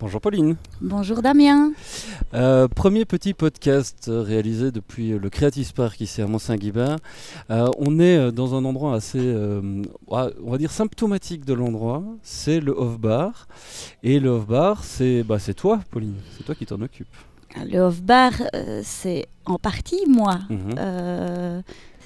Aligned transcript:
Bonjour 0.00 0.20
Pauline. 0.20 0.56
Bonjour 0.80 1.22
Damien. 1.22 1.72
Euh, 2.34 2.66
premier 2.66 3.04
petit 3.04 3.32
podcast 3.32 4.10
réalisé 4.12 4.72
depuis 4.72 5.10
le 5.10 5.30
Creative 5.30 5.72
Park 5.72 6.00
ici 6.00 6.20
à 6.20 6.26
Mont-Saint-Guibert. 6.26 6.96
Euh, 7.50 7.68
on 7.78 8.00
est 8.00 8.32
dans 8.32 8.56
un 8.56 8.64
endroit 8.64 8.96
assez, 8.96 9.20
euh, 9.20 9.82
on 10.08 10.50
va 10.50 10.58
dire 10.58 10.72
symptomatique 10.72 11.44
de 11.44 11.54
l'endroit. 11.54 12.02
C'est 12.24 12.58
le 12.58 12.72
Off 12.72 12.98
Bar. 12.98 13.46
Et 14.02 14.18
le 14.18 14.30
Off 14.30 14.46
Bar, 14.46 14.82
c'est 14.82 15.22
bah, 15.22 15.38
toi 15.56 15.78
Pauline, 15.92 16.16
c'est 16.36 16.44
toi 16.44 16.56
qui 16.56 16.66
t'en 16.66 16.80
occupes. 16.80 17.06
Le 17.64 17.78
Off 17.78 18.02
Bar, 18.02 18.32
c'est 18.82 19.28
en 19.46 19.58
partie 19.58 20.06
moi. 20.08 20.40
Mhm. 20.50 21.62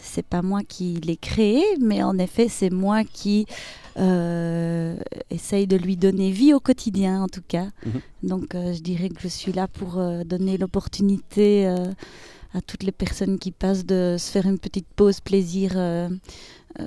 C'est 0.09 0.27
pas 0.27 0.43
moi 0.43 0.63
qui 0.67 0.95
l'ai 0.95 1.17
créé, 1.17 1.63
mais 1.81 2.03
en 2.03 2.19
effet, 2.19 2.49
c'est 2.49 2.71
moi 2.71 3.05
qui 3.05 3.47
euh, 3.99 4.97
essaye 5.31 5.67
de 5.67 5.77
lui 5.77 5.97
donner 5.97 6.31
vie 6.31 6.55
au 6.55 6.61
quotidien 6.61 7.23
en 7.23 7.29
tout 7.29 7.43
cas. 7.47 7.67
Mhm. 7.85 8.01
Donc 8.23 8.55
euh, 8.55 8.73
je 8.73 8.81
dirais 8.81 9.09
que 9.09 9.21
je 9.21 9.29
suis 9.29 9.53
là 9.53 9.67
pour 9.67 9.99
euh, 9.99 10.25
donner 10.25 10.57
l'opportunité 10.57 11.67
à 12.55 12.61
toutes 12.63 12.83
les 12.83 12.93
personnes 12.93 13.39
qui 13.39 13.51
passent 13.51 13.85
de 13.85 14.17
se 14.19 14.31
faire 14.31 14.47
une 14.47 14.59
petite 14.59 14.87
pause 14.97 15.21
plaisir 15.21 15.73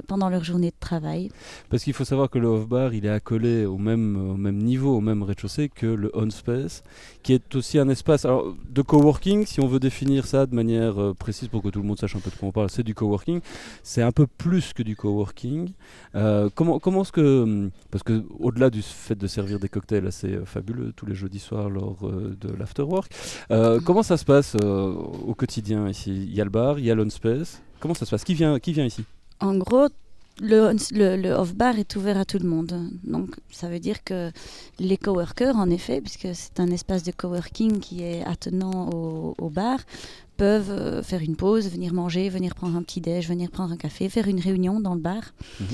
pendant 0.08 0.30
leur 0.30 0.44
journée 0.44 0.70
de 0.70 0.80
travail. 0.80 1.30
Parce 1.70 1.84
qu'il 1.84 1.94
faut 1.94 2.06
savoir 2.06 2.30
que 2.30 2.40
le 2.40 2.48
off-bar, 2.48 2.94
il 2.94 3.06
est 3.06 3.10
accolé 3.10 3.66
au 3.66 3.78
même, 3.78 4.32
au 4.32 4.38
même 4.38 4.58
niveau, 4.58 4.96
au 4.96 5.02
même 5.02 5.24
rez-de-chaussée 5.24 5.70
que 5.70 5.86
le 5.86 6.12
on-space, 6.14 6.84
qui 7.24 7.34
est 7.34 7.56
aussi 7.56 7.78
un 7.80 7.90
espace 7.90 8.26
alors, 8.26 8.54
de 8.70 8.82
coworking, 8.82 9.46
si 9.46 9.60
on 9.60 9.68
veut 9.68 9.80
définir 9.80 10.26
ça 10.26 10.46
de 10.46 10.56
manière 10.56 11.02
euh, 11.02 11.14
précise 11.14 11.48
pour 11.48 11.62
que 11.62 11.70
tout 11.70 11.82
le 11.82 11.88
monde 11.88 12.00
sache 12.00 12.16
un 12.16 12.20
peu 12.20 12.30
de 12.30 12.36
quoi 12.36 12.50
on 12.50 12.52
parle, 12.52 12.70
c'est 12.70 12.84
du 12.84 12.96
coworking. 12.96 13.42
C'est 13.84 14.02
un 14.02 14.12
peu 14.12 14.28
plus 14.28 14.74
que 14.74 14.84
du 14.84 14.96
coworking. 14.96 15.72
Euh, 16.16 16.50
comment 16.54 16.80
comment 16.80 17.02
est-ce 17.02 17.12
que... 17.12 17.70
Parce 17.90 18.04
que 18.04 18.24
au-delà 18.40 18.70
du 18.70 18.82
fait 18.82 19.16
de 19.16 19.28
servir 19.28 19.60
des 19.60 19.70
cocktails 19.70 20.08
assez 20.08 20.40
fabuleux 20.46 20.94
tous 20.96 21.06
les 21.06 21.16
jeudis 21.16 21.40
soirs 21.40 21.70
lors 21.70 22.10
de 22.10 22.54
l'afterwork, 22.58 23.12
comment 23.86 24.04
ça 24.04 24.18
se 24.18 24.26
passe 24.26 24.56
au 24.56 25.36
quotidien 25.36 25.90
ici? 25.90 26.12
Il 26.12 26.34
y 26.34 26.42
a 26.42 26.44
le 26.44 26.50
bar, 26.50 26.80
il 26.80 26.86
y 26.86 26.92
a 26.92 26.96
l'on-space. 26.96 27.62
Comment 27.80 27.94
ça 27.94 28.06
se 28.06 28.12
passe? 28.12 28.24
Qui 28.24 28.34
vient, 28.34 28.60
qui 28.60 28.74
vient 28.74 28.86
ici? 28.86 29.04
En 29.42 29.58
gros, 29.58 29.90
le, 30.40 30.74
le, 31.18 31.32
off-bar 31.34 31.78
est 31.78 31.96
ouvert 31.96 32.18
à 32.18 32.26
tout 32.26 32.40
le 32.40 32.48
monde. 32.48 32.90
Donc, 33.04 33.36
ça 33.52 33.70
veut 33.70 33.80
dire 33.80 34.04
que 34.04 34.32
les 34.80 34.98
coworkers, 34.98 35.56
en 35.56 35.70
effet, 35.70 36.02
puisque 36.02 36.30
c'est 36.34 36.60
un 36.60 36.68
espace 36.68 37.04
de 37.04 37.12
coworking 37.12 37.80
qui 37.80 38.04
est 38.04 38.24
attenant 38.24 38.90
au, 38.90 39.50
bar, 39.50 39.80
peuvent 40.38 40.72
euh, 40.72 41.04
faire 41.04 41.22
une 41.22 41.36
pause, 41.36 41.70
venir 41.70 41.94
manger, 41.94 42.30
venir 42.30 42.56
prendre 42.56 42.76
un 42.76 42.82
petit 42.82 43.02
déj, 43.02 43.28
venir 43.28 43.52
prendre 43.52 43.74
un 43.74 43.78
café, 43.78 44.10
faire 44.10 44.28
une 44.28 44.40
réunion 44.40 44.80
dans 44.80 44.96
le 44.96 45.02
bar. 45.02 45.22
Mhm. 45.60 45.68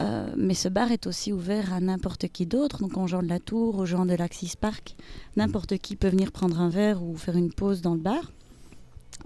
Euh, 0.00 0.32
mais 0.36 0.54
ce 0.54 0.68
bar 0.68 0.90
est 0.90 1.06
aussi 1.06 1.32
ouvert 1.32 1.72
à 1.72 1.80
n'importe 1.80 2.28
qui 2.28 2.46
d'autre, 2.46 2.78
donc 2.80 2.96
aux 2.96 3.06
gens 3.06 3.22
de 3.22 3.28
la 3.28 3.38
Tour, 3.38 3.78
aux 3.78 3.86
gens 3.86 4.06
de 4.06 4.14
l'Axis 4.14 4.54
Park. 4.60 4.96
N'importe 5.36 5.78
qui 5.78 5.94
peut 5.94 6.08
venir 6.08 6.32
prendre 6.32 6.60
un 6.60 6.68
verre 6.68 7.02
ou 7.02 7.16
faire 7.16 7.36
une 7.36 7.52
pause 7.52 7.82
dans 7.82 7.94
le 7.94 8.00
bar. 8.00 8.32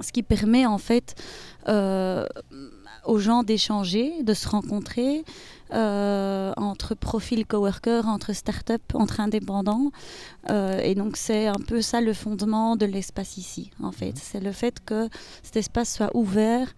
Ce 0.00 0.12
qui 0.12 0.22
permet 0.22 0.66
en 0.66 0.78
fait 0.78 1.14
euh, 1.68 2.26
aux 3.04 3.18
gens 3.18 3.42
d'échanger, 3.42 4.22
de 4.22 4.32
se 4.32 4.48
rencontrer 4.48 5.24
euh, 5.72 6.52
entre 6.56 6.94
profils 6.94 7.44
coworkers, 7.44 8.06
entre 8.06 8.32
start-up, 8.32 8.82
entre 8.94 9.20
indépendants. 9.20 9.90
Euh, 10.50 10.78
et 10.80 10.94
donc 10.94 11.16
c'est 11.16 11.46
un 11.48 11.58
peu 11.66 11.82
ça 11.82 12.00
le 12.00 12.12
fondement 12.12 12.76
de 12.76 12.86
l'espace 12.86 13.36
ici, 13.38 13.70
en 13.82 13.92
fait. 13.92 14.16
C'est 14.16 14.40
le 14.40 14.52
fait 14.52 14.78
que 14.84 15.08
cet 15.42 15.56
espace 15.56 15.92
soit 15.94 16.14
ouvert 16.14 16.74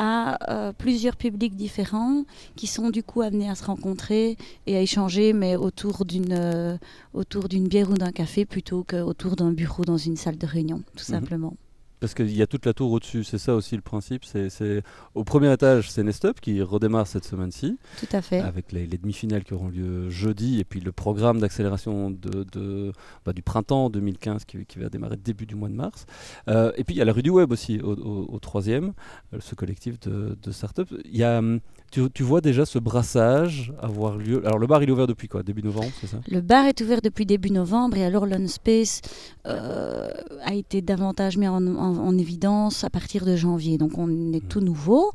à 0.00 0.38
plusieurs 0.78 1.16
publics 1.16 1.56
différents 1.56 2.22
qui 2.54 2.68
sont 2.68 2.90
du 2.90 3.02
coup 3.02 3.20
amenés 3.20 3.50
à 3.50 3.56
se 3.56 3.64
rencontrer 3.64 4.36
et 4.68 4.76
à 4.76 4.80
échanger, 4.80 5.32
mais 5.32 5.56
autour 5.56 6.04
d'une 6.04 6.78
autour 7.14 7.48
d'une 7.48 7.66
bière 7.66 7.90
ou 7.90 7.94
d'un 7.94 8.12
café 8.12 8.44
plutôt 8.44 8.84
qu'autour 8.88 9.34
d'un 9.34 9.50
bureau 9.50 9.84
dans 9.84 9.96
une 9.96 10.16
salle 10.16 10.38
de 10.38 10.46
réunion, 10.46 10.84
tout 10.94 11.04
mhm. 11.08 11.18
simplement. 11.18 11.54
Parce 12.00 12.14
qu'il 12.14 12.34
y 12.36 12.42
a 12.42 12.46
toute 12.46 12.66
la 12.66 12.72
tour 12.72 12.92
au-dessus, 12.92 13.24
c'est 13.24 13.38
ça 13.38 13.54
aussi 13.54 13.74
le 13.76 13.82
principe. 13.82 14.24
C'est 14.24 14.82
au 15.14 15.24
premier 15.24 15.52
étage, 15.52 15.90
c'est 15.90 16.02
Nestup 16.02 16.40
qui 16.40 16.62
redémarre 16.62 17.06
cette 17.06 17.24
semaine-ci. 17.24 17.78
Tout 17.98 18.16
à 18.16 18.22
fait. 18.22 18.40
Avec 18.40 18.72
les, 18.72 18.86
demi-finales 18.86 19.44
qui 19.44 19.54
auront 19.54 19.68
lieu 19.68 20.10
jeudi 20.10 20.60
et 20.60 20.64
puis 20.64 20.80
le 20.80 20.92
programme 20.92 21.40
d'accélération 21.40 22.10
de, 22.10 22.92
bah, 23.24 23.32
du 23.32 23.42
printemps 23.42 23.90
2015 23.90 24.44
qui, 24.44 24.78
va 24.78 24.88
démarrer 24.88 25.16
début 25.16 25.46
du 25.46 25.54
mois 25.54 25.68
de 25.68 25.74
mars. 25.74 26.06
Euh, 26.48 26.72
et 26.76 26.84
puis 26.84 26.94
il 26.94 26.98
y 26.98 27.02
a 27.02 27.04
la 27.04 27.12
rue 27.12 27.22
du 27.22 27.30
Web 27.30 27.52
aussi 27.52 27.80
au, 27.80 28.38
troisième, 28.40 28.92
euh, 29.34 29.38
ce 29.40 29.54
collectif 29.54 29.98
de, 30.00 30.36
de 30.40 30.52
start-up. 30.52 30.88
Il 31.04 31.16
y 31.16 31.24
a 31.24 31.38
hum, 31.38 31.60
tu, 31.90 32.22
vois 32.22 32.40
déjà 32.40 32.66
ce 32.66 32.78
brassage 32.78 33.72
avoir 33.80 34.16
lieu. 34.16 34.46
Alors 34.46 34.58
le 34.58 34.66
bar 34.66 34.82
il 34.82 34.88
est 34.90 34.92
ouvert 34.92 35.06
depuis 35.06 35.26
quoi? 35.26 35.42
Début 35.42 35.62
novembre, 35.62 35.90
c'est 36.00 36.06
ça? 36.06 36.18
Le 36.28 36.40
bar 36.42 36.66
est 36.66 36.80
ouvert 36.82 37.00
depuis 37.00 37.24
début 37.24 37.50
novembre 37.50 37.96
et 37.96 38.04
alors 38.04 38.26
l'Unspace 38.26 39.00
euh, 39.46 40.10
a 40.44 40.54
été 40.54 40.82
davantage 40.82 41.38
mis 41.38 41.48
en, 41.48 41.87
évidence 42.18 42.84
à 42.84 42.90
partir 42.90 43.24
de 43.24 43.36
janvier. 43.36 43.78
Donc 43.78 43.98
on 43.98 44.32
est 44.32 44.46
tout 44.46 44.60
nouveau. 44.60 45.12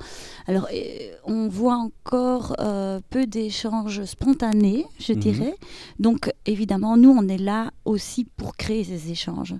Alors 0.47 0.67
euh, 0.73 1.13
on 1.25 1.47
voit 1.47 1.75
encore 1.75 2.55
euh, 2.59 2.99
peu 3.09 3.25
d'échanges 3.25 4.03
spontanés, 4.05 4.85
je 4.99 5.13
mhm. 5.13 5.19
dirais. 5.19 5.55
Donc 5.99 6.31
évidemment 6.45 6.97
nous 6.97 7.11
on 7.11 7.27
est 7.27 7.37
là 7.37 7.71
aussi 7.85 8.25
pour 8.25 8.55
créer 8.55 8.83
ces 8.83 9.11
échanges, 9.11 9.55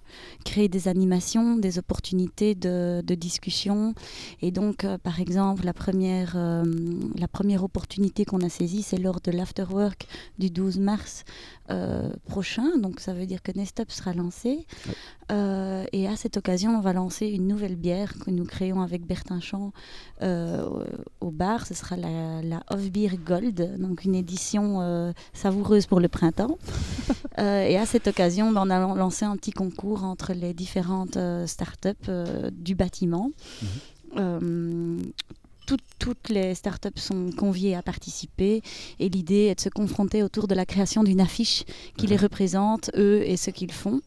créer 0.46 0.68
des 0.68 0.88
animations, 0.88 1.58
des 1.58 1.80
opportunités 1.80 2.56
de, 2.56 3.02
de 3.06 3.16
discussion. 3.16 3.94
Et 4.42 4.52
donc 4.52 4.86
par 5.04 5.20
exemple 5.20 5.66
la 5.66 5.74
première 5.74 6.36
la 6.36 7.28
première 7.28 7.64
opportunité 7.64 8.26
qu'on 8.26 8.42
a 8.42 8.50
saisie, 8.50 8.84
c'est 8.84 8.98
lors 8.98 9.20
de 9.22 9.32
l'afterwork 9.32 10.08
du 10.38 10.50
12 10.50 10.80
mars 10.80 11.24
euh, 11.70 12.10
prochain. 12.28 12.78
Donc 12.78 13.00
ça 13.00 13.14
veut 13.14 13.26
dire 13.26 13.42
que 13.42 13.52
Nestup 13.54 13.90
sera 13.90 14.14
lancé. 14.14 14.66
Euh, 15.32 15.86
et 15.94 16.08
à 16.08 16.16
cette 16.16 16.36
occasion, 16.36 16.76
on 16.78 16.82
va 16.82 16.92
lancer 16.92 17.03
une 17.22 17.48
nouvelle 17.48 17.76
bière 17.76 18.14
que 18.20 18.30
nous 18.30 18.46
créons 18.46 18.82
avec 18.82 19.06
Bertin 19.06 19.40
Champ 19.40 19.72
euh, 20.22 20.68
au 21.22 21.32
bar. 21.32 21.66
Ce 21.66 21.74
sera 21.74 21.96
la, 21.96 22.64
Off 22.70 22.92
Beer 22.92 23.18
Gold, 23.26 23.78
donc 23.80 24.06
une 24.06 24.16
édition 24.16 25.14
savoureuse 25.34 25.86
pour 25.86 26.00
le 26.00 26.08
printemps. 26.08 26.58
et 27.38 27.78
à 27.78 27.86
cette 27.86 28.08
occasion, 28.08 28.52
ben, 28.52 28.64
on 28.66 28.70
a 28.70 28.96
lancé 28.96 29.26
un 29.26 29.36
petit 29.38 29.52
concours 29.52 30.04
entre 30.04 30.34
les 30.34 30.54
différentes 30.54 31.18
startups 31.46 32.12
du 32.52 32.76
bâtiment. 32.76 33.32
Mhm 34.16 35.12
toutes 36.00 36.30
les 36.30 36.56
startups 36.56 36.90
sont 37.00 37.32
conviées 37.32 37.76
à 37.76 37.82
participer 37.82 38.62
et 39.00 39.10
l'idée 39.10 39.46
est 39.46 39.56
de 39.56 39.62
se 39.62 39.70
confronter 39.70 40.24
autour 40.24 40.48
de 40.48 40.56
la 40.56 40.66
création 40.66 41.04
d'une 41.04 41.22
affiche 41.22 41.64
qui 41.98 42.08
les 42.08 42.18
représente, 42.18 42.92
eux 42.96 43.24
et 43.24 43.38
ce 43.38 43.50
qu'ils 43.52 43.72
font. 43.72 44.02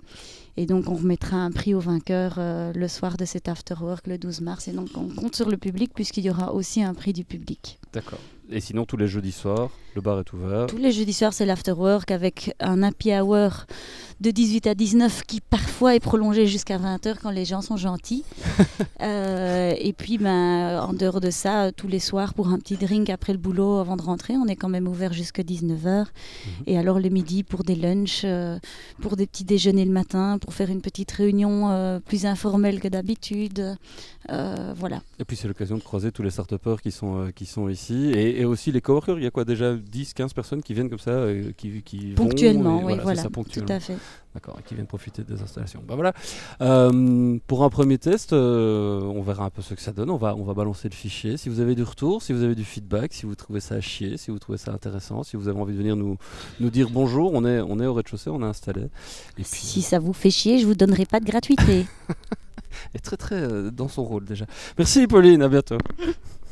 Et 0.58 0.66
donc, 0.66 0.88
on 0.88 0.94
remettra 0.94 1.36
un 1.36 1.50
prix 1.50 1.74
aux 1.74 1.80
vainqueurs 1.80 2.36
euh, 2.38 2.72
le 2.74 2.88
soir 2.88 3.16
de 3.16 3.24
cet 3.24 3.48
afterwork 3.48 4.06
le 4.06 4.16
12 4.16 4.40
mars. 4.40 4.68
Et 4.68 4.72
donc, 4.72 4.88
on 4.96 5.08
compte 5.08 5.36
sur 5.36 5.50
le 5.50 5.56
public 5.56 5.92
puisqu'il 5.94 6.24
y 6.24 6.30
aura 6.30 6.54
aussi 6.54 6.82
un 6.82 6.94
prix 6.94 7.12
du 7.12 7.24
public. 7.24 7.78
D'accord. 7.92 8.20
Et 8.48 8.60
sinon, 8.60 8.84
tous 8.84 8.96
les 8.96 9.08
jeudis 9.08 9.32
soirs, 9.32 9.70
le 9.96 10.00
bar 10.00 10.20
est 10.20 10.32
ouvert 10.32 10.66
Tous 10.66 10.76
les 10.76 10.92
jeudis 10.92 11.12
soirs, 11.12 11.32
c'est 11.32 11.46
l'afterwork 11.46 12.12
avec 12.12 12.54
un 12.60 12.82
happy 12.84 13.12
hour 13.12 13.66
de 14.20 14.30
18 14.30 14.68
à 14.68 14.74
19 14.74 15.24
qui 15.26 15.40
parfois 15.40 15.96
est 15.96 16.00
prolongé 16.00 16.46
jusqu'à 16.46 16.78
20h 16.78 17.16
quand 17.20 17.30
les 17.30 17.44
gens 17.44 17.62
sont 17.62 17.76
gentils. 17.76 18.24
Euh, 19.02 19.74
et 19.78 19.92
puis, 19.92 20.16
ben, 20.16 20.80
en 20.80 20.94
dehors 20.94 21.20
de 21.20 21.30
ça, 21.30 21.70
tous 21.70 21.86
les 21.86 21.98
soirs, 21.98 22.32
pour 22.32 22.48
un 22.48 22.58
petit 22.58 22.76
drink 22.76 23.10
après 23.10 23.32
le 23.32 23.38
boulot 23.38 23.76
avant 23.76 23.94
de 23.94 24.02
rentrer, 24.02 24.36
on 24.36 24.46
est 24.46 24.56
quand 24.56 24.70
même 24.70 24.88
ouvert 24.88 25.12
jusqu'à 25.12 25.42
19h. 25.42 26.06
Mhm. 26.06 26.06
Et 26.66 26.78
alors, 26.78 26.98
le 26.98 27.10
midi, 27.10 27.42
pour 27.42 27.62
des 27.62 27.74
lunchs, 27.74 28.22
euh, 28.24 28.58
pour 29.02 29.16
des 29.16 29.26
petits 29.26 29.44
déjeuners 29.44 29.84
le 29.84 29.92
matin, 29.92 30.38
pour 30.40 30.54
faire 30.54 30.70
une 30.70 30.80
petite 30.80 31.12
réunion 31.12 31.70
euh, 31.70 32.00
plus 32.00 32.24
informelle 32.24 32.80
que 32.80 32.88
d'habitude. 32.88 33.76
voilà. 34.28 35.02
Et 35.18 35.24
puis, 35.24 35.36
c'est 35.36 35.46
l'occasion 35.46 35.76
de 35.76 35.82
croiser 35.82 36.10
tous 36.10 36.22
les 36.22 36.30
start 36.30 36.54
qui 36.82 36.90
sont, 36.90 37.30
qui 37.34 37.44
sont 37.44 37.68
ici. 37.68 37.75
Et, 37.90 38.44
aussi 38.44 38.72
les 38.72 38.80
coworkers. 38.80 39.18
Il 39.18 39.24
y 39.24 39.26
a 39.26 39.30
quoi 39.30 39.44
déjà 39.44 39.74
10, 39.74 40.14
15 40.14 40.32
personnes 40.32 40.62
qui 40.62 40.74
viennent 40.74 40.90
comme 40.90 40.98
ça, 40.98 41.26
qui, 41.56 41.82
qui 41.82 42.12
Ponctuellement, 42.14 42.82
oui, 42.84 42.94
voilà, 43.02 43.22
tout 43.24 43.64
à 43.68 43.80
fait. 43.80 43.96
D'accord, 44.34 44.58
qui 44.66 44.74
viennent 44.74 44.86
profiter 44.86 45.22
des 45.24 45.40
installations. 45.40 45.82
Bah 45.88 45.94
voilà. 45.94 46.12
Euh, 46.60 47.38
pour 47.46 47.64
un 47.64 47.70
premier 47.70 47.96
test, 47.96 48.34
euh, 48.34 49.00
on 49.00 49.22
verra 49.22 49.46
un 49.46 49.50
peu 49.50 49.62
ce 49.62 49.72
que 49.72 49.80
ça 49.80 49.92
donne. 49.92 50.10
On 50.10 50.18
va, 50.18 50.36
on 50.36 50.44
va 50.44 50.52
balancer 50.52 50.90
le 50.90 50.94
fichier. 50.94 51.38
Si 51.38 51.48
vous 51.48 51.60
avez 51.60 51.74
du 51.74 51.82
retour, 51.82 52.22
si 52.22 52.34
vous 52.34 52.42
avez 52.42 52.54
du 52.54 52.64
feedback, 52.64 53.14
si 53.14 53.24
vous 53.24 53.34
trouvez 53.34 53.60
ça 53.60 53.76
à 53.76 53.80
chier, 53.80 54.18
si 54.18 54.30
vous 54.30 54.38
trouvez 54.38 54.58
ça 54.58 54.72
intéressant, 54.72 55.22
si 55.22 55.38
vous 55.38 55.48
avez 55.48 55.58
envie 55.58 55.72
de 55.72 55.78
venir 55.78 55.96
nous, 55.96 56.18
nous 56.60 56.68
dire 56.68 56.90
bonjour, 56.90 57.32
on 57.32 57.46
est, 57.46 57.60
on 57.60 57.80
est 57.80 57.86
au 57.86 57.94
rez-de-chaussée, 57.94 58.28
on 58.28 58.42
est 58.42 58.46
installé. 58.46 58.82
Et 58.82 58.88
puis, 59.36 59.44
si 59.44 59.80
ça 59.80 59.98
vous 59.98 60.12
fait 60.12 60.30
chier, 60.30 60.58
je 60.58 60.66
vous 60.66 60.74
donnerai 60.74 61.06
pas 61.06 61.20
de 61.20 61.24
gratuité. 61.24 61.86
est 62.94 62.98
très 62.98 63.16
très 63.16 63.36
euh, 63.36 63.70
dans 63.70 63.88
son 63.88 64.04
rôle 64.04 64.26
déjà. 64.26 64.44
Merci 64.76 65.06
Pauline, 65.06 65.42
à 65.42 65.48
bientôt. 65.48 65.78